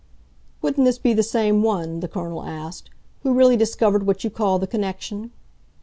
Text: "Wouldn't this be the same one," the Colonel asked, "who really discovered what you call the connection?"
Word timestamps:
"Wouldn't 0.63 0.83
this 0.85 0.97
be 0.97 1.13
the 1.13 1.21
same 1.21 1.61
one," 1.61 1.99
the 1.99 2.07
Colonel 2.07 2.41
asked, 2.41 2.89
"who 3.21 3.35
really 3.35 3.55
discovered 3.55 4.07
what 4.07 4.23
you 4.23 4.31
call 4.31 4.57
the 4.57 4.65
connection?" 4.65 5.29